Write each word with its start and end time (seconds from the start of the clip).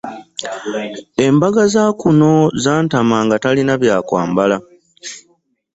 Embaga 1.25 1.63
za 1.73 1.83
kuno 1.99 2.31
zantama 2.63 3.17
nga 3.25 3.35
talina 3.43 3.73
bya 3.81 3.97
kwambala. 4.07 4.57